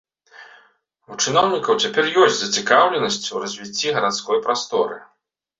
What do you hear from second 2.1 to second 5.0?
ёсць зацікаўленасць у развіцці гарадской прасторы.